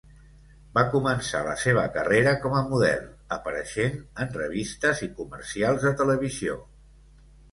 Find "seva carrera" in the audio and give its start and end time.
1.63-2.31